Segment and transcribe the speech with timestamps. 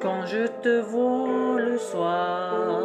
[0.00, 2.82] quand je te vois le soir.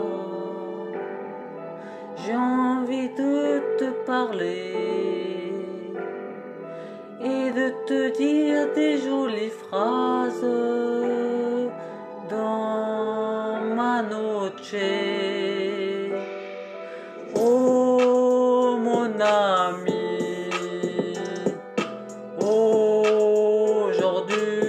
[2.15, 5.51] J'ai envie de te parler
[7.21, 10.41] et de te dire des jolies phrases
[12.29, 14.75] dans ma noche.
[17.35, 20.49] Oh mon ami,
[22.39, 24.62] aujourd'hui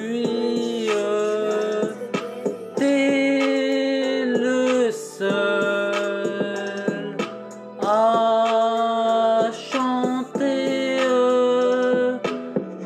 [8.07, 10.99] à chanter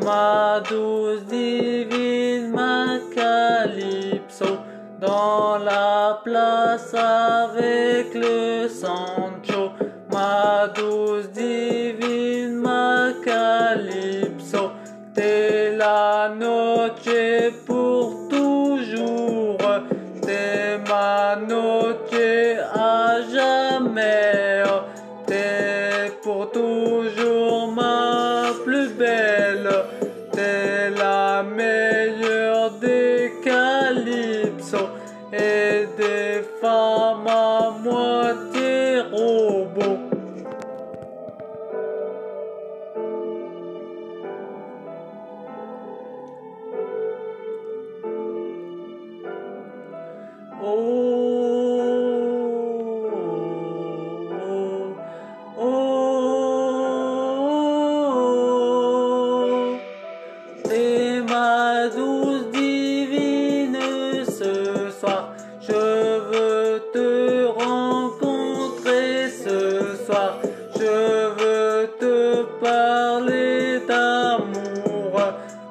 [0.05, 4.51] ma douce divine, ma calypso
[5.01, 9.73] dans la place avec le Sancho,
[10.13, 14.71] ma douce divine, ma calypso,
[15.15, 19.59] t'es la noche pour toujours,
[20.23, 22.38] t'es ma noche
[26.29, 29.71] pour toujours ma plus belle,
[30.31, 34.77] t'es la meilleure des calypso
[35.33, 40.01] et des femmes à moitié robots.
[50.63, 51.18] Oh,
[61.95, 63.79] douce divine
[64.25, 65.33] ce soir.
[65.61, 65.73] Je
[66.31, 70.39] veux te rencontrer ce soir.
[70.79, 75.15] Je veux te parler d'amour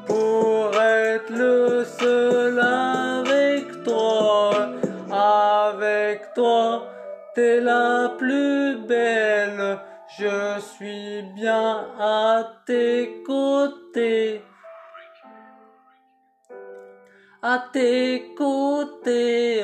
[0.06, 4.70] pour être le seul avec toi.
[5.12, 6.84] Avec toi,
[7.36, 9.80] t'es la plus belle.
[10.18, 14.42] Je suis bien à tes côtés.
[17.42, 19.62] À tes côtés.